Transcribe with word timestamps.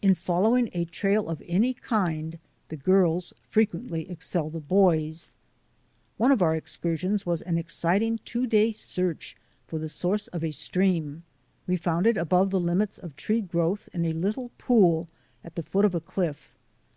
In 0.00 0.14
following 0.14 0.70
a 0.74 0.84
trail 0.84 1.28
of 1.28 1.42
any 1.44 1.74
kind 1.74 2.38
the 2.68 2.76
girls 2.76 3.32
frequently 3.50 4.08
excel 4.08 4.48
the 4.48 4.60
boys. 4.60 5.34
One 6.18 6.30
of 6.30 6.40
our 6.40 6.54
excursions 6.54 7.26
was 7.26 7.42
an 7.42 7.58
exciting 7.58 8.20
two 8.24 8.46
day 8.46 8.70
search 8.70 9.34
for 9.66 9.80
the 9.80 9.88
source 9.88 10.28
of 10.28 10.44
a 10.44 10.52
stream. 10.52 11.24
We 11.66 11.76
found 11.76 12.06
it 12.06 12.16
above 12.16 12.50
the 12.50 12.60
limits 12.60 12.96
of 12.98 13.16
tree 13.16 13.40
growth 13.40 13.88
in 13.92 14.04
a 14.04 14.12
little 14.12 14.52
pool 14.56 15.08
at 15.42 15.56
the 15.56 15.64
foot 15.64 15.84
of 15.84 15.96
a 15.96 16.00
cliff. 16.00 16.54